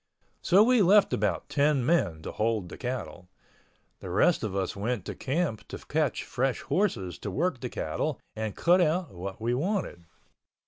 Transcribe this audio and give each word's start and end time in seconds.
So 0.41 0.63
we 0.63 0.81
left 0.81 1.13
about 1.13 1.47
ten 1.47 1.85
men 1.85 2.23
to 2.23 2.31
hold 2.31 2.69
the 2.69 2.77
cattle. 2.79 3.29
The 3.99 4.09
rest 4.09 4.41
of 4.43 4.55
us 4.55 4.75
went 4.75 5.05
to 5.05 5.13
camp 5.13 5.67
to 5.67 5.77
catch 5.77 6.23
fresh 6.23 6.61
horses 6.61 7.19
to 7.19 7.29
work 7.29 7.59
the 7.59 7.69
cattle 7.69 8.19
and 8.35 8.55
cut 8.55 8.81
out 8.81 9.11
what 9.13 9.39
we 9.39 9.53
wanted. 9.53 10.05